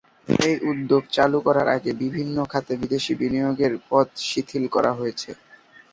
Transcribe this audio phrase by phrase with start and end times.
[0.39, 5.29] এই উদ্যোগ চালু করার আগে বিভিন্ন খাতে বিদেশী বিনিয়োগের পথ শিথিল করা হয়েছে।